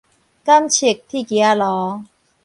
[0.03, 0.13] 感測鐵枝
[1.41, 2.05] 仔路